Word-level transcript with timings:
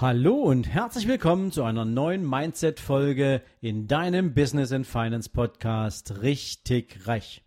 Hallo 0.00 0.32
und 0.32 0.66
herzlich 0.66 1.06
willkommen 1.06 1.52
zu 1.52 1.62
einer 1.62 1.84
neuen 1.84 2.26
Mindset-Folge 2.26 3.42
in 3.60 3.86
deinem 3.86 4.32
Business 4.32 4.72
and 4.72 4.86
Finance 4.86 5.28
Podcast 5.28 6.22
Richtig 6.22 7.06
Reich. 7.06 7.42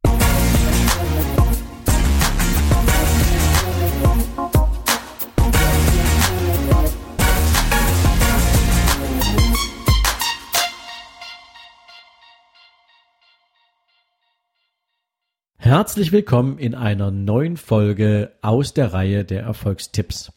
Herzlich 15.58 16.12
willkommen 16.12 16.60
in 16.60 16.76
einer 16.76 17.10
neuen 17.10 17.58
Folge 17.58 18.34
aus 18.44 18.76
der 18.76 18.94
Reihe 18.94 19.26
der 19.26 19.42
Erfolgstipps. 19.42 20.32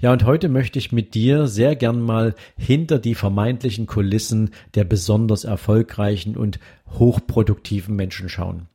Ja, 0.00 0.12
und 0.12 0.24
heute 0.24 0.48
möchte 0.48 0.78
ich 0.78 0.92
mit 0.92 1.14
dir 1.14 1.46
sehr 1.46 1.76
gern 1.76 2.00
mal 2.00 2.34
hinter 2.56 2.98
die 2.98 3.14
vermeintlichen 3.14 3.86
Kulissen 3.86 4.50
der 4.74 4.84
besonders 4.84 5.44
erfolgreichen 5.44 6.36
und 6.36 6.58
hochproduktiven 6.90 7.94
Menschen 7.94 8.28
schauen. 8.28 8.68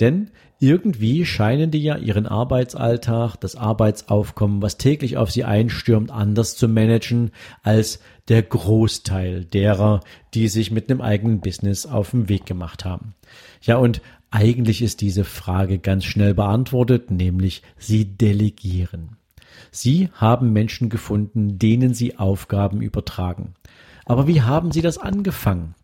Denn 0.00 0.30
irgendwie 0.58 1.24
scheinen 1.24 1.70
die 1.70 1.82
ja 1.82 1.96
ihren 1.96 2.26
Arbeitsalltag, 2.26 3.36
das 3.36 3.56
Arbeitsaufkommen, 3.56 4.60
was 4.60 4.76
täglich 4.76 5.16
auf 5.16 5.30
sie 5.30 5.44
einstürmt, 5.44 6.10
anders 6.10 6.56
zu 6.56 6.68
managen 6.68 7.30
als 7.62 8.00
der 8.28 8.42
Großteil 8.42 9.44
derer, 9.44 10.00
die 10.34 10.48
sich 10.48 10.70
mit 10.70 10.90
einem 10.90 11.00
eigenen 11.00 11.40
Business 11.40 11.86
auf 11.86 12.10
den 12.10 12.28
Weg 12.28 12.46
gemacht 12.46 12.84
haben. 12.84 13.14
Ja, 13.62 13.76
und 13.76 14.02
eigentlich 14.30 14.82
ist 14.82 15.00
diese 15.00 15.24
Frage 15.24 15.78
ganz 15.78 16.04
schnell 16.04 16.34
beantwortet, 16.34 17.10
nämlich 17.10 17.62
sie 17.78 18.04
delegieren. 18.04 19.16
Sie 19.70 20.10
haben 20.14 20.52
Menschen 20.52 20.88
gefunden, 20.88 21.58
denen 21.58 21.94
Sie 21.94 22.18
Aufgaben 22.18 22.80
übertragen. 22.80 23.54
Aber 24.04 24.26
wie 24.26 24.42
haben 24.42 24.72
Sie 24.72 24.82
das 24.82 24.98
angefangen? 24.98 25.74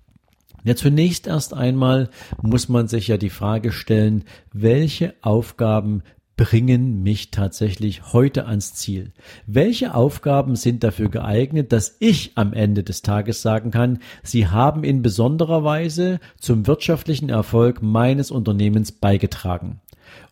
Ja, 0.64 0.74
zunächst 0.74 1.28
erst 1.28 1.54
einmal 1.54 2.10
muss 2.42 2.68
man 2.68 2.88
sich 2.88 3.06
ja 3.06 3.18
die 3.18 3.30
Frage 3.30 3.70
stellen, 3.70 4.24
welche 4.52 5.14
Aufgaben 5.22 6.02
bringen 6.36 7.02
mich 7.02 7.30
tatsächlich 7.30 8.12
heute 8.12 8.46
ans 8.46 8.74
Ziel? 8.74 9.12
Welche 9.46 9.94
Aufgaben 9.94 10.56
sind 10.56 10.84
dafür 10.84 11.08
geeignet, 11.08 11.72
dass 11.72 11.96
ich 12.00 12.32
am 12.34 12.52
Ende 12.52 12.82
des 12.82 13.02
Tages 13.02 13.42
sagen 13.42 13.70
kann, 13.70 14.00
sie 14.22 14.48
haben 14.48 14.84
in 14.84 15.02
besonderer 15.02 15.64
Weise 15.64 16.20
zum 16.38 16.66
wirtschaftlichen 16.66 17.30
Erfolg 17.30 17.80
meines 17.82 18.30
Unternehmens 18.30 18.92
beigetragen? 18.92 19.80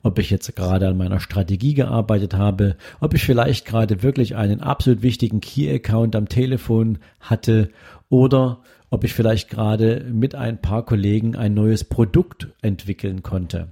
Ob 0.03 0.19
ich 0.19 0.31
jetzt 0.31 0.55
gerade 0.57 0.89
an 0.89 0.97
meiner 0.97 1.21
Strategie 1.21 1.75
gearbeitet 1.75 2.35
habe, 2.35 2.77
ob 3.01 3.15
ich 3.15 3.25
vielleicht 3.25 3.67
gerade 3.67 4.03
wirklich 4.03 4.37
einen 4.37 4.61
absolut 4.61 5.03
wichtigen 5.03 5.41
Key-Account 5.41 6.17
am 6.17 6.29
Telefon 6.29 6.99
hatte 7.21 7.71
oder 8.09 8.61
ob 8.91 9.05
ich 9.05 9.13
vielleicht 9.13 9.51
gerade 9.51 10.05
mit 10.13 10.35
ein 10.35 10.61
paar 10.61 10.85
Kollegen 10.85 11.37
ein 11.37 11.55
neues 11.55 11.85
Produkt 11.85 12.49
entwickeln 12.63 13.23
konnte. 13.23 13.69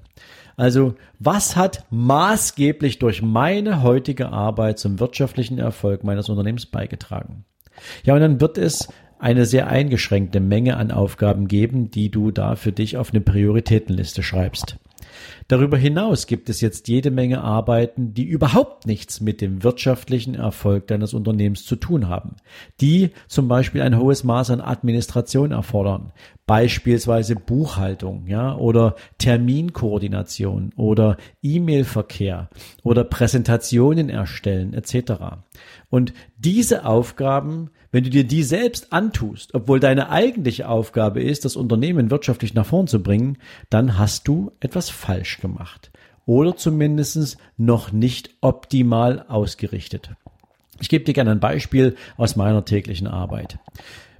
Also, 0.57 0.95
was 1.19 1.57
hat 1.57 1.85
maßgeblich 1.91 2.99
durch 2.99 3.23
meine 3.23 3.83
heutige 3.83 4.31
Arbeit 4.31 4.79
zum 4.79 5.01
wirtschaftlichen 5.01 5.59
Erfolg 5.59 6.05
meines 6.05 6.29
Unternehmens 6.29 6.67
beigetragen? 6.67 7.45
Ja, 8.05 8.15
und 8.15 8.21
dann 8.21 8.41
wird 8.41 8.59
es 8.59 8.89
eine 9.19 9.47
sehr 9.47 9.69
eingeschränkte 9.69 10.41
Menge 10.41 10.77
an 10.77 10.91
Aufgaben 10.91 11.47
geben, 11.47 11.91
die 11.91 12.11
du 12.11 12.33
da 12.33 12.57
für 12.57 12.73
dich 12.73 12.97
auf 12.97 13.11
eine 13.11 13.21
Prioritätenliste 13.21 14.23
schreibst. 14.23 14.77
Darüber 15.49 15.77
hinaus 15.77 16.27
gibt 16.27 16.49
es 16.49 16.61
jetzt 16.61 16.89
jede 16.89 17.11
Menge 17.11 17.43
Arbeiten, 17.43 18.15
die 18.15 18.25
überhaupt 18.25 18.87
nichts 18.87 19.21
mit 19.21 19.41
dem 19.41 19.63
wirtschaftlichen 19.63 20.35
Erfolg 20.35 20.87
deines 20.87 21.15
Unternehmens 21.15 21.65
zu 21.65 21.77
tun 21.77 22.09
haben, 22.09 22.37
die 22.81 23.11
zum 23.29 23.49
Beispiel 23.49 23.83
ein 23.83 23.99
hohes 23.99 24.25
Maß 24.25 24.51
an 24.51 24.61
Administration 24.61 25.53
erfordern, 25.53 26.13
beispielsweise 26.47 27.37
Buchhaltung, 27.37 28.27
ja, 28.27 28.55
oder 28.57 28.97
Terminkoordination 29.19 30.73
oder 30.77 31.17
E-Mail-Verkehr 31.43 32.51
oder 32.83 33.05
Präsentationen 33.05 34.09
erstellen 34.09 34.75
etc. 34.75 35.13
Und 35.89 36.13
diese 36.43 36.85
Aufgaben 36.85 37.71
wenn 37.93 38.05
du 38.05 38.11
dir 38.11 38.25
die 38.25 38.43
selbst 38.43 38.93
antust, 38.93 39.55
obwohl 39.55 39.79
deine 39.79 40.09
eigentliche 40.09 40.67
Aufgabe 40.67 41.23
ist, 41.23 41.45
das 41.45 41.57
Unternehmen 41.57 42.11
wirtschaftlich 42.11 42.55
nach 42.55 42.67
vorn 42.67 42.87
zu 42.87 43.03
bringen, 43.03 43.37
dann 43.69 43.99
hast 43.99 44.27
du 44.27 44.51
etwas 44.61 44.89
falsch 44.89 45.41
gemacht. 45.41 45.93
Oder 46.25 46.57
zumindest 46.57 47.37
noch 47.59 47.93
nicht 47.93 48.31
optimal 48.41 49.27
ausgerichtet. 49.29 50.11
Ich 50.81 50.89
gebe 50.89 51.05
dir 51.05 51.13
gerne 51.13 51.33
ein 51.33 51.41
Beispiel 51.41 51.97
aus 52.17 52.35
meiner 52.35 52.65
täglichen 52.65 53.07
Arbeit. 53.07 53.59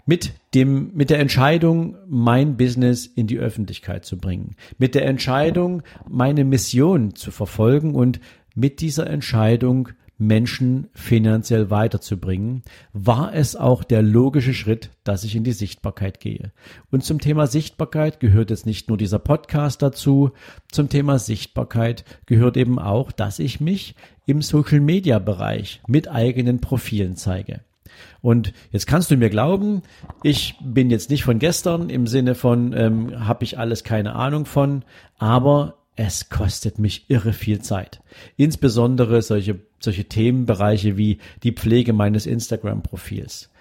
Mit 0.05 0.33
dem, 0.53 0.91
mit 0.95 1.09
der 1.09 1.21
Entscheidung, 1.21 1.97
mein 2.07 2.57
Business 2.59 3.07
in 3.07 3.27
die 3.27 3.39
Öffentlichkeit 3.39 4.05
zu 4.05 4.19
bringen. 4.19 4.57
Mit 4.77 4.95
der 4.95 5.07
Entscheidung, 5.07 5.83
meine 6.09 6.45
Mission 6.45 7.15
zu 7.15 7.31
verfolgen 7.31 7.95
und 7.95 8.21
mit 8.55 8.81
dieser 8.81 9.07
Entscheidung 9.09 9.89
Menschen 10.27 10.89
finanziell 10.95 11.71
weiterzubringen, 11.71 12.63
war 12.93 13.35
es 13.35 13.57
auch 13.57 13.83
der 13.83 14.03
logische 14.03 14.55
Schritt, 14.55 14.91
dass 15.05 15.25
ich 15.25 15.35
in 15.35 15.45
die 15.45 15.53
Sichtbarkeit 15.53 16.21
gehe. 16.21 16.53
Und 16.91 17.05
zum 17.05 17.21
Thema 17.21 17.47
Sichtbarkeit 17.47 18.21
gehört 18.21 18.51
jetzt 18.51 18.65
nicht 18.65 18.89
nur 18.89 18.97
dieser 18.97 19.19
Podcast 19.19 19.83
dazu, 19.83 20.31
zum 20.71 20.89
Thema 20.89 21.19
Sichtbarkeit 21.19 22.05
gehört 22.27 22.57
eben 22.57 22.79
auch, 22.79 23.11
dass 23.11 23.39
ich 23.41 23.61
mich 23.61 23.97
im 24.25 24.43
Social-Media-Bereich 24.43 25.83
mit 25.89 26.09
eigenen 26.09 26.61
Profilen 26.61 27.17
zeige. 27.17 27.61
Und 28.21 28.53
jetzt 28.71 28.87
kannst 28.87 29.11
du 29.11 29.17
mir 29.17 29.29
glauben, 29.29 29.83
ich 30.23 30.55
bin 30.63 30.91
jetzt 30.91 31.11
nicht 31.11 31.25
von 31.25 31.41
gestern 31.41 31.91
im 31.91 32.07
Sinne 32.07 32.35
von, 32.35 32.73
ähm, 32.73 33.27
habe 33.27 33.45
ich 33.45 33.59
alles 33.59 33.85
keine 33.85 34.15
Ahnung 34.15 34.47
von, 34.47 34.85
aber 35.19 35.82
es 36.05 36.29
kostet 36.29 36.81
mich 36.81 37.09
irre 37.09 37.33
viel 37.33 37.61
Zeit. 37.61 38.01
Insbesondere 38.37 39.23
solche, 39.23 39.61
solche 39.79 40.05
Themenbereiche 40.05 40.97
wie 40.97 41.19
die 41.45 41.53
Pflege 41.53 41.93
meines 41.93 42.27
Instagram-Profils 42.27 43.53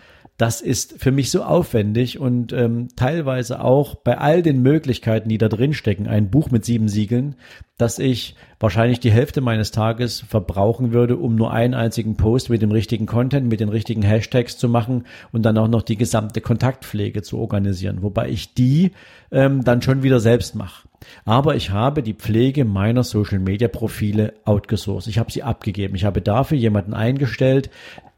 das 0.41 0.59
ist 0.59 0.95
für 0.97 1.11
mich 1.11 1.29
so 1.29 1.43
aufwendig 1.43 2.17
und 2.17 2.51
ähm, 2.51 2.87
teilweise 2.95 3.63
auch 3.63 3.93
bei 3.93 4.17
all 4.17 4.41
den 4.41 4.63
Möglichkeiten, 4.63 5.29
die 5.29 5.37
da 5.37 5.49
drin 5.49 5.73
stecken, 5.73 6.07
ein 6.07 6.31
Buch 6.31 6.49
mit 6.49 6.65
sieben 6.65 6.89
Siegeln, 6.89 7.35
dass 7.81 7.99
ich 7.99 8.35
wahrscheinlich 8.59 8.99
die 8.99 9.11
Hälfte 9.11 9.41
meines 9.41 9.71
Tages 9.71 10.21
verbrauchen 10.21 10.93
würde, 10.93 11.17
um 11.17 11.35
nur 11.35 11.51
einen 11.51 11.73
einzigen 11.73 12.15
Post 12.15 12.49
mit 12.49 12.61
dem 12.61 12.71
richtigen 12.71 13.07
Content, 13.07 13.47
mit 13.47 13.59
den 13.59 13.69
richtigen 13.69 14.03
Hashtags 14.03 14.57
zu 14.57 14.69
machen 14.69 15.05
und 15.31 15.43
dann 15.43 15.57
auch 15.57 15.67
noch 15.67 15.81
die 15.81 15.97
gesamte 15.97 16.41
Kontaktpflege 16.41 17.23
zu 17.23 17.39
organisieren, 17.39 18.03
wobei 18.03 18.29
ich 18.29 18.53
die 18.53 18.91
ähm, 19.31 19.63
dann 19.63 19.81
schon 19.81 20.03
wieder 20.03 20.19
selbst 20.19 20.55
mache. 20.55 20.87
Aber 21.25 21.55
ich 21.55 21.71
habe 21.71 22.03
die 22.03 22.13
Pflege 22.13 22.65
meiner 22.65 23.03
Social 23.03 23.39
Media 23.39 23.67
Profile 23.67 24.33
outgesourced. 24.45 25.07
Ich 25.07 25.17
habe 25.17 25.31
sie 25.31 25.41
abgegeben. 25.41 25.95
Ich 25.95 26.05
habe 26.05 26.21
dafür 26.21 26.57
jemanden 26.57 26.93
eingestellt, 26.93 27.71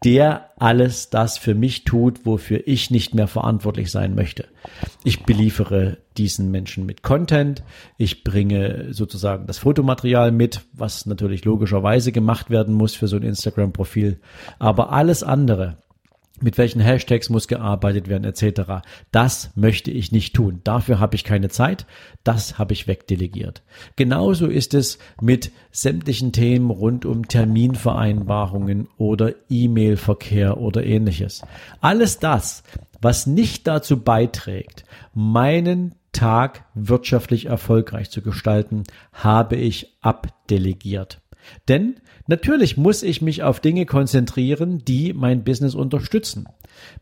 der 0.03 0.49
alles 0.59 1.09
das 1.09 1.37
für 1.37 1.55
mich 1.55 1.85
tut, 1.85 2.25
wofür 2.25 2.61
ich 2.65 2.91
nicht 2.91 3.15
mehr 3.15 3.27
verantwortlich 3.27 3.89
sein 3.89 4.15
möchte. 4.15 4.47
Ich 5.03 5.23
beliefere 5.23 5.97
diesen 6.17 6.51
Menschen 6.51 6.85
mit 6.85 7.03
Content. 7.03 7.63
Ich 7.97 8.23
bringe 8.23 8.93
sozusagen 8.93 9.47
das 9.53 9.59
Fotomaterial 9.59 10.31
mit, 10.31 10.61
was 10.73 11.05
natürlich 11.05 11.45
logischerweise 11.45 12.11
gemacht 12.11 12.49
werden 12.49 12.73
muss 12.73 12.95
für 12.95 13.07
so 13.07 13.17
ein 13.17 13.21
Instagram-Profil. 13.21 14.19
Aber 14.57 14.91
alles 14.91 15.21
andere, 15.21 15.77
mit 16.41 16.57
welchen 16.57 16.81
Hashtags 16.81 17.29
muss 17.29 17.47
gearbeitet 17.47 18.07
werden 18.07 18.23
etc. 18.23 18.81
Das 19.11 19.51
möchte 19.53 19.91
ich 19.91 20.11
nicht 20.11 20.35
tun. 20.35 20.61
Dafür 20.63 20.99
habe 20.99 21.15
ich 21.15 21.23
keine 21.23 21.49
Zeit. 21.49 21.85
Das 22.23 22.57
habe 22.57 22.73
ich 22.73 22.87
wegdelegiert. 22.87 23.61
Genauso 23.95 24.47
ist 24.47 24.73
es 24.73 24.97
mit 25.21 25.51
sämtlichen 25.71 26.31
Themen 26.31 26.71
rund 26.71 27.05
um 27.05 27.27
Terminvereinbarungen 27.27 28.87
oder 28.97 29.35
E-Mail-Verkehr 29.51 30.57
oder 30.57 30.83
ähnliches. 30.83 31.43
Alles 31.79 32.17
das, 32.17 32.63
was 33.01 33.27
nicht 33.27 33.67
dazu 33.67 34.01
beiträgt, 34.01 34.83
meinen 35.13 35.93
Tag 36.13 36.65
wirtschaftlich 36.73 37.47
erfolgreich 37.47 38.09
zu 38.09 38.21
gestalten, 38.21 38.83
habe 39.11 39.57
ich 39.57 39.97
abdelegiert. 40.01 41.19
Denn 41.67 41.95
natürlich 42.27 42.77
muss 42.77 43.03
ich 43.03 43.21
mich 43.21 43.43
auf 43.43 43.59
Dinge 43.59 43.85
konzentrieren, 43.85 44.83
die 44.85 45.13
mein 45.13 45.43
Business 45.43 45.75
unterstützen. 45.75 46.47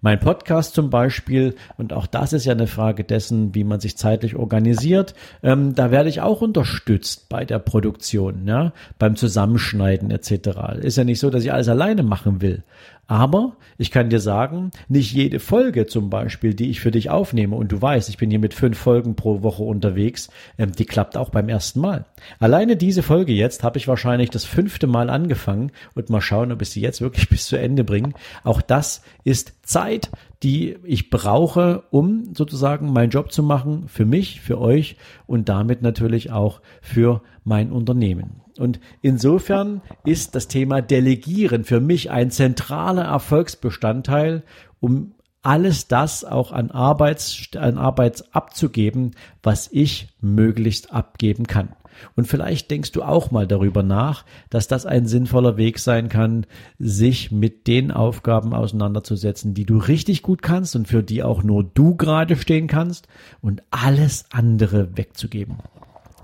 Mein 0.02 0.20
Podcast 0.20 0.74
zum 0.74 0.90
Beispiel, 0.90 1.56
und 1.78 1.94
auch 1.94 2.06
das 2.06 2.34
ist 2.34 2.46
ja 2.46 2.54
eine 2.54 2.68
Frage 2.68 3.04
dessen, 3.04 3.56
wie 3.56 3.64
man 3.64 3.80
sich 3.80 3.98
zeitlich 3.98 4.36
organisiert, 4.36 5.14
ähm, 5.44 5.76
da 5.76 5.92
werde 5.92 6.10
ich 6.10 6.22
auch 6.22 6.42
unterstützt 6.42 7.30
bei 7.30 7.46
der 7.46 7.60
Produktion, 7.60 8.48
ja, 8.48 8.74
beim 9.00 9.16
Zusammenschneiden 9.16 10.12
etc. 10.12 10.80
Ist 10.82 10.98
ja 10.98 11.04
nicht 11.04 11.20
so, 11.20 11.30
dass 11.30 11.44
ich 11.44 11.54
alles 11.54 11.70
alleine 11.70 12.04
machen 12.04 12.42
will. 12.42 12.64
Aber 13.12 13.58
ich 13.78 13.92
kann 13.92 14.10
dir 14.10 14.22
sagen, 14.22 14.72
nicht 14.88 15.12
jede 15.12 15.42
Folge 15.42 15.86
zum 15.86 16.10
Beispiel, 16.10 16.54
die 16.54 16.70
ich 16.70 16.80
für 16.80 16.92
dich 16.92 17.10
aufnehme, 17.10 17.58
und 17.58 17.70
du 17.70 17.82
weißt, 17.82 18.08
ich 18.08 18.16
bin 18.16 18.30
hier 18.30 18.40
mit 18.40 18.54
fünf 18.54 18.78
Folgen 18.78 19.18
pro 19.18 19.44
Woche 19.44 19.64
unterwegs, 19.64 20.30
ähm, 20.58 20.72
die 20.72 20.86
klappt 20.86 21.18
auch 21.18 21.30
beim 21.30 21.50
ersten 21.50 21.82
Mal. 21.82 22.06
Alleine 22.40 22.78
diese 22.78 23.04
Folge 23.04 23.34
jetzt 23.34 23.66
habe 23.66 23.78
ich 23.78 23.90
wahrscheinlich 23.90 24.30
das 24.30 24.46
fünfte 24.46 24.88
Mal 24.88 25.10
angefangen 25.10 25.74
und 25.94 26.10
mal 26.10 26.22
schauen, 26.22 26.54
ob 26.54 26.62
ich 26.62 26.70
sie 26.70 26.80
jetzt 26.80 27.02
wirklich 27.02 27.28
bis 27.30 27.48
zu 27.48 27.58
Ende 27.58 27.84
bringe. 27.84 28.14
Auch 28.46 28.62
das 28.62 29.02
ist 29.26 29.56
Zeit, 29.64 30.10
die 30.42 30.78
ich 30.86 31.10
brauche, 31.10 31.84
um 31.92 32.34
sozusagen 32.34 32.94
meinen 32.94 33.10
Job 33.10 33.34
zu 33.34 33.44
machen, 33.44 33.90
für 33.90 34.06
mich, 34.06 34.40
für 34.40 34.58
euch 34.58 34.96
und 35.28 35.50
damit 35.50 35.82
natürlich 35.82 36.32
auch 36.32 36.62
für 36.82 37.24
mein 37.44 37.74
Unternehmen. 37.74 38.40
Und 38.62 38.80
insofern 39.02 39.82
ist 40.06 40.36
das 40.36 40.48
Thema 40.48 40.82
Delegieren 40.82 41.64
für 41.64 41.82
mich 41.82 42.12
ein 42.12 42.30
zentraler 42.30 43.06
Erfolgsbestandteil, 43.06 44.44
um 44.80 45.14
alles 45.42 45.88
das 45.88 46.24
auch 46.24 46.52
an 46.52 46.70
Arbeits, 46.70 47.50
an 47.58 47.80
Arbeits 47.80 48.34
abzugeben, 48.34 49.16
was 49.42 49.68
ich 49.72 50.10
möglichst 50.22 50.94
abgeben 50.94 51.48
kann. 51.48 51.70
Und 52.16 52.28
vielleicht 52.28 52.70
denkst 52.72 52.92
du 52.92 53.02
auch 53.02 53.32
mal 53.32 53.48
darüber 53.48 53.84
nach, 53.84 54.26
dass 54.50 54.68
das 54.68 54.86
ein 54.86 55.08
sinnvoller 55.08 55.58
Weg 55.58 55.80
sein 55.80 56.08
kann, 56.08 56.46
sich 56.78 57.32
mit 57.32 57.68
den 57.68 57.92
Aufgaben 57.92 58.54
auseinanderzusetzen, 58.54 59.54
die 59.54 59.66
du 59.66 59.78
richtig 59.78 60.22
gut 60.22 60.42
kannst 60.42 60.76
und 60.76 60.88
für 60.88 61.04
die 61.04 61.24
auch 61.24 61.44
nur 61.44 61.64
du 61.64 61.96
gerade 61.96 62.36
stehen 62.36 62.68
kannst 62.68 63.08
und 63.42 63.64
alles 63.72 64.26
andere 64.32 64.96
wegzugeben. 64.98 65.58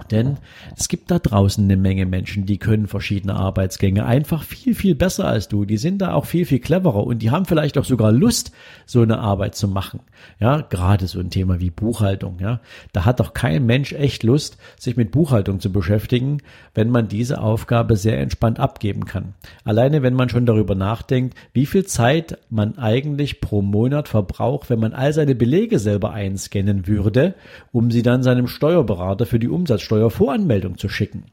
Denn 0.06 0.38
es 0.76 0.88
gibt 0.88 1.12
da 1.12 1.20
draußen 1.20 1.64
eine 1.64 1.78
Menge 1.78 2.06
Menschen, 2.06 2.46
die 2.46 2.58
können 2.58 2.88
verschiedene 2.88 3.36
Arbeitsgänge 3.36 4.06
einfach 4.06 4.44
viel, 4.44 4.76
viel 4.76 4.96
besser 4.96 5.28
als 5.28 5.48
du. 5.48 5.66
Die 5.66 5.78
sind 5.78 6.00
da 6.00 6.14
auch 6.14 6.26
viel, 6.26 6.46
viel 6.46 6.60
cleverer 6.60 7.06
und 7.06 7.22
die 7.22 7.32
haben 7.32 7.46
vielleicht 7.46 7.78
auch 7.78 7.86
sogar 7.86 8.12
Lust, 8.12 8.52
so 8.86 9.02
eine 9.02 9.20
Arbeit 9.20 9.56
zu 9.56 9.68
machen. 9.68 10.00
Ja, 10.40 10.62
gerade 10.62 11.08
so 11.08 11.20
ein 11.20 11.30
Thema 11.30 11.60
wie 11.60 11.70
Buchhaltung. 11.70 12.38
Ja, 12.40 12.62
da 12.94 13.06
hat 13.06 13.20
doch 13.20 13.34
kein 13.34 13.66
Mensch 13.66 13.94
echt 13.94 14.24
Lust, 14.24 14.58
sich 14.80 14.98
mit 14.98 15.12
Buchhaltung 15.12 15.60
zu 15.60 15.72
beschäftigen, 15.72 16.42
wenn 16.74 16.90
man 16.90 17.08
diese 17.08 17.42
Aufgabe 17.42 17.96
sehr 17.96 18.20
entspannt 18.20 18.60
abgeben 18.60 19.06
kann. 19.06 19.34
Alleine, 19.64 20.04
wenn 20.04 20.14
man 20.14 20.30
schon 20.30 20.46
darüber 20.46 20.76
nachdenkt, 20.76 21.38
wie 21.54 21.66
viel 21.66 21.86
Zeit 21.86 22.38
man 22.50 22.78
eigentlich 22.78 23.42
pro 23.42 23.62
Monat 23.62 24.08
verbraucht, 24.08 24.70
wenn 24.70 24.80
man 24.80 24.94
all 24.94 25.14
seine 25.14 25.36
Belege 25.36 25.80
selber 25.80 26.12
einscannen 26.12 26.88
würde, 26.88 27.36
um 27.72 27.92
sie 27.92 28.04
dann 28.04 28.24
seinem 28.24 28.48
Steuerberater 28.48 29.26
für 29.26 29.40
die 29.40 29.50
Umsatzsteuer 29.50 29.87
Steuervoranmeldung 29.88 30.78
zu 30.78 30.90
schicken. 30.90 31.24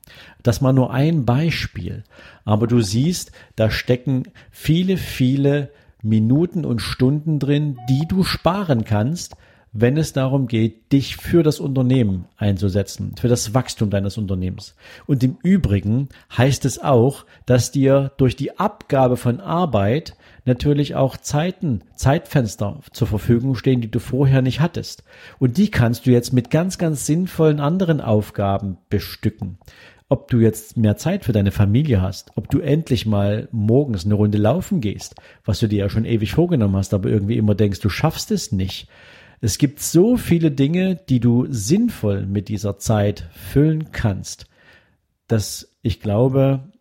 Das 0.45 0.61
mal 0.61 0.73
nur 0.73 0.93
ein 0.93 1.25
Beispiel. 1.25 2.05
Aber 2.45 2.69
du 2.69 2.81
siehst, 2.81 3.33
da 3.57 3.69
stecken 3.69 4.29
viele, 4.53 4.97
viele 4.97 5.71
Minuten 6.03 6.65
und 6.65 6.81
Stunden 6.81 7.41
drin, 7.41 7.79
die 7.89 8.07
du 8.07 8.23
sparen 8.23 8.85
kannst, 8.85 9.35
wenn 9.77 9.97
es 9.97 10.13
darum 10.13 10.47
geht, 10.47 10.93
dich 10.93 11.17
für 11.17 11.43
das 11.43 11.59
Unternehmen 11.59 12.27
einzusetzen, 12.37 13.17
für 13.21 13.27
das 13.27 13.55
Wachstum 13.55 13.91
deines 13.91 14.17
Unternehmens. 14.17 14.77
Und 15.07 15.25
im 15.25 15.37
Übrigen 15.43 16.09
heißt 16.37 16.65
es 16.65 16.79
auch, 16.79 17.27
dass 17.45 17.73
dir 17.73 18.13
durch 18.17 18.37
die 18.37 18.57
Abgabe 18.57 19.17
von 19.17 19.41
Arbeit 19.41 20.17
natürlich 20.45 20.95
auch 20.95 21.17
Zeiten, 21.17 21.83
Zeitfenster 21.97 22.81
zur 22.93 23.09
Verfügung 23.09 23.57
stehen, 23.57 23.81
die 23.81 23.91
du 23.91 23.99
vorher 23.99 24.43
nicht 24.43 24.61
hattest. 24.61 25.03
Und 25.41 25.57
die 25.57 25.71
kannst 25.73 26.07
du 26.07 26.13
jetzt 26.13 26.33
mit 26.33 26.51
ganz, 26.51 26.79
ganz 26.79 27.05
sinnvollen 27.05 27.59
anderen 27.59 28.01
Aufgaben 28.01 28.79
bestücken. 28.91 29.59
Ob 30.09 30.29
du 30.29 30.39
jetzt 30.39 30.77
mehr 30.77 30.97
Zeit 30.97 31.25
für 31.25 31.33
deine 31.33 31.51
Familie 31.51 32.01
hast, 32.01 32.31
ob 32.37 32.49
du 32.49 32.61
endlich 32.61 33.07
mal 33.07 33.49
morgens 33.51 34.05
eine 34.05 34.15
Runde 34.15 34.39
laufen 34.39 34.81
gehst, 34.81 35.17
was 35.45 35.59
du 35.59 35.67
dir 35.67 35.81
ja 35.81 35.89
schon 35.89 36.05
ewig 36.05 36.33
vorgenommen 36.33 36.77
hast, 36.77 36.95
aber 36.95 37.09
irgendwie 37.09 37.39
immer 37.39 37.57
denkst, 37.57 37.81
du 37.81 37.89
schaffst 37.89 38.31
es 38.31 38.53
nicht. 38.53 38.87
Es 39.45 39.59
gibt 39.59 39.81
so 39.81 40.17
viele 40.17 40.51
Dinge, 40.51 40.97
die 40.97 41.21
du 41.21 41.45
sinnvoll 41.51 42.25
mit 42.25 42.49
dieser 42.49 42.79
Zeit 42.79 43.29
füllen 43.35 43.93
kannst, 43.93 44.47
dass 45.29 45.77
ich 45.83 46.01
glaube, 46.01 46.73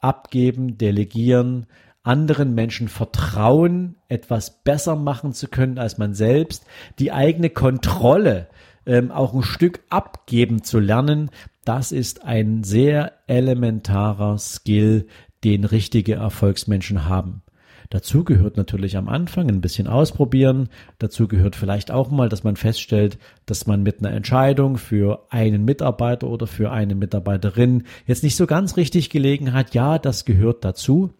abgeben, 0.00 0.76
delegieren, 0.76 1.64
anderen 2.02 2.54
Menschen 2.54 2.88
vertrauen, 2.88 3.96
etwas 4.08 4.62
besser 4.62 4.96
machen 4.96 5.32
zu 5.32 5.48
können 5.48 5.78
als 5.78 5.96
man 5.96 6.12
selbst, 6.12 6.66
die 6.98 7.10
eigene 7.10 7.48
Kontrolle 7.48 8.48
ähm, 8.84 9.10
auch 9.12 9.32
ein 9.32 9.42
Stück 9.42 9.80
abgeben 9.88 10.62
zu 10.62 10.78
lernen, 10.78 11.30
das 11.64 11.90
ist 11.90 12.22
ein 12.22 12.64
sehr 12.64 13.14
elementarer 13.28 14.36
Skill, 14.36 15.06
den 15.42 15.64
richtige 15.64 16.16
Erfolgsmenschen 16.16 17.08
haben. 17.08 17.40
Dazu 17.90 18.22
gehört 18.22 18.56
natürlich 18.56 18.96
am 18.96 19.08
Anfang 19.08 19.48
ein 19.48 19.60
bisschen 19.60 19.88
ausprobieren. 19.88 20.68
Dazu 21.00 21.26
gehört 21.26 21.56
vielleicht 21.56 21.90
auch 21.90 22.08
mal, 22.08 22.28
dass 22.28 22.44
man 22.44 22.54
feststellt, 22.54 23.18
dass 23.46 23.66
man 23.66 23.82
mit 23.82 23.98
einer 23.98 24.14
Entscheidung 24.14 24.78
für 24.78 25.26
einen 25.28 25.64
Mitarbeiter 25.64 26.28
oder 26.28 26.46
für 26.46 26.70
eine 26.70 26.94
Mitarbeiterin 26.94 27.82
jetzt 28.06 28.22
nicht 28.22 28.36
so 28.36 28.46
ganz 28.46 28.76
richtig 28.76 29.10
gelegen 29.10 29.52
hat. 29.52 29.74
Ja, 29.74 29.98
das 29.98 30.24
gehört 30.24 30.64
dazu. 30.64 31.10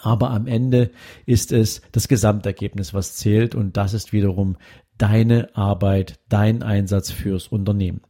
Aber 0.00 0.30
am 0.30 0.46
Ende 0.46 0.90
ist 1.24 1.50
es 1.50 1.82
das 1.90 2.06
Gesamtergebnis, 2.06 2.94
was 2.94 3.16
zählt 3.16 3.56
und 3.56 3.76
das 3.76 3.92
ist 3.92 4.12
wiederum 4.12 4.56
deine 4.98 5.56
Arbeit, 5.56 6.20
dein 6.28 6.62
Einsatz 6.62 7.10
fürs 7.10 7.48
Unternehmen. 7.48 8.00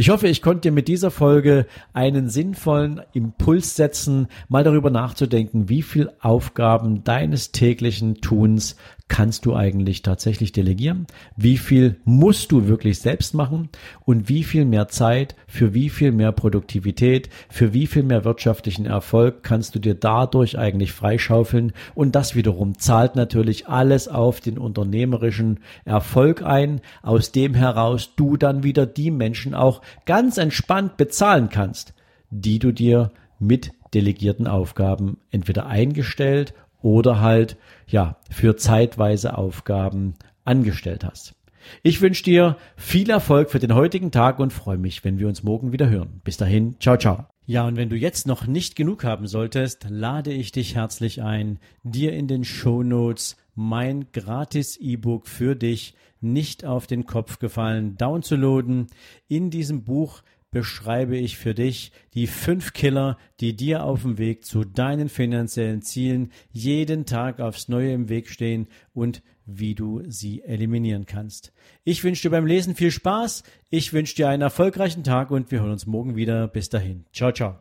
Ich 0.00 0.10
hoffe, 0.10 0.28
ich 0.28 0.42
konnte 0.42 0.60
dir 0.60 0.72
mit 0.72 0.86
dieser 0.86 1.10
Folge 1.10 1.66
einen 1.92 2.28
sinnvollen 2.28 3.00
Impuls 3.14 3.74
setzen, 3.74 4.28
mal 4.48 4.62
darüber 4.62 4.90
nachzudenken, 4.90 5.68
wie 5.68 5.82
viel 5.82 6.12
Aufgaben 6.20 7.02
deines 7.02 7.50
täglichen 7.50 8.20
Tuns 8.20 8.76
kannst 9.08 9.46
du 9.46 9.56
eigentlich 9.56 10.02
tatsächlich 10.02 10.52
delegieren? 10.52 11.06
Wie 11.36 11.56
viel 11.56 11.96
musst 12.04 12.52
du 12.52 12.68
wirklich 12.68 12.98
selbst 12.98 13.34
machen? 13.34 13.70
Und 14.04 14.28
wie 14.28 14.44
viel 14.44 14.64
mehr 14.64 14.88
Zeit 14.88 15.34
für 15.46 15.74
wie 15.74 15.88
viel 15.88 16.12
mehr 16.12 16.32
Produktivität, 16.32 17.28
für 17.48 17.72
wie 17.72 17.86
viel 17.86 18.02
mehr 18.02 18.24
wirtschaftlichen 18.24 18.86
Erfolg 18.86 19.42
kannst 19.42 19.74
du 19.74 19.78
dir 19.78 19.94
dadurch 19.94 20.58
eigentlich 20.58 20.92
freischaufeln? 20.92 21.72
Und 21.94 22.14
das 22.14 22.34
wiederum 22.34 22.78
zahlt 22.78 23.16
natürlich 23.16 23.66
alles 23.66 24.08
auf 24.08 24.40
den 24.40 24.58
unternehmerischen 24.58 25.60
Erfolg 25.84 26.42
ein, 26.42 26.80
aus 27.02 27.32
dem 27.32 27.54
heraus 27.54 28.14
du 28.14 28.36
dann 28.36 28.62
wieder 28.62 28.86
die 28.86 29.10
Menschen 29.10 29.54
auch 29.54 29.80
ganz 30.06 30.38
entspannt 30.38 30.96
bezahlen 30.96 31.48
kannst, 31.48 31.94
die 32.30 32.58
du 32.58 32.72
dir 32.72 33.10
mit 33.38 33.72
delegierten 33.94 34.46
Aufgaben 34.46 35.18
entweder 35.30 35.66
eingestellt 35.66 36.54
oder 36.82 37.20
halt 37.20 37.56
ja 37.86 38.16
für 38.30 38.56
zeitweise 38.56 39.36
Aufgaben 39.36 40.14
angestellt 40.44 41.04
hast. 41.04 41.34
Ich 41.82 42.00
wünsche 42.00 42.22
dir 42.22 42.56
viel 42.76 43.10
Erfolg 43.10 43.50
für 43.50 43.58
den 43.58 43.74
heutigen 43.74 44.10
Tag 44.10 44.38
und 44.38 44.52
freue 44.52 44.78
mich, 44.78 45.04
wenn 45.04 45.18
wir 45.18 45.28
uns 45.28 45.42
morgen 45.42 45.72
wieder 45.72 45.88
hören. 45.88 46.20
Bis 46.24 46.36
dahin, 46.36 46.76
ciao, 46.80 46.96
ciao. 46.96 47.26
Ja, 47.46 47.66
und 47.66 47.76
wenn 47.76 47.88
du 47.88 47.96
jetzt 47.96 48.26
noch 48.26 48.46
nicht 48.46 48.76
genug 48.76 49.04
haben 49.04 49.26
solltest, 49.26 49.86
lade 49.88 50.32
ich 50.32 50.52
dich 50.52 50.74
herzlich 50.74 51.22
ein, 51.22 51.58
dir 51.82 52.12
in 52.12 52.28
den 52.28 52.44
Show 52.44 52.82
Notes 52.82 53.36
mein 53.58 54.06
gratis 54.12 54.76
E-Book 54.76 55.26
für 55.26 55.56
dich 55.56 55.94
nicht 56.20 56.64
auf 56.64 56.86
den 56.86 57.06
Kopf 57.06 57.40
gefallen 57.40 57.96
downzuladen. 57.96 58.86
In 59.26 59.50
diesem 59.50 59.82
Buch 59.82 60.22
beschreibe 60.52 61.16
ich 61.16 61.36
für 61.36 61.54
dich 61.54 61.90
die 62.14 62.28
fünf 62.28 62.72
Killer, 62.72 63.18
die 63.40 63.56
dir 63.56 63.82
auf 63.82 64.02
dem 64.02 64.16
Weg 64.16 64.44
zu 64.44 64.64
deinen 64.64 65.08
finanziellen 65.08 65.82
Zielen 65.82 66.30
jeden 66.52 67.04
Tag 67.04 67.40
aufs 67.40 67.68
Neue 67.68 67.92
im 67.92 68.08
Weg 68.08 68.28
stehen 68.28 68.68
und 68.94 69.22
wie 69.44 69.74
du 69.74 70.02
sie 70.06 70.42
eliminieren 70.42 71.06
kannst. 71.06 71.52
Ich 71.82 72.04
wünsche 72.04 72.22
dir 72.22 72.30
beim 72.30 72.46
Lesen 72.46 72.76
viel 72.76 72.92
Spaß, 72.92 73.42
ich 73.70 73.92
wünsche 73.92 74.14
dir 74.14 74.28
einen 74.28 74.42
erfolgreichen 74.42 75.02
Tag 75.02 75.32
und 75.32 75.50
wir 75.50 75.60
hören 75.60 75.72
uns 75.72 75.84
morgen 75.84 76.14
wieder. 76.14 76.46
Bis 76.46 76.68
dahin. 76.68 77.06
Ciao, 77.12 77.32
ciao. 77.32 77.58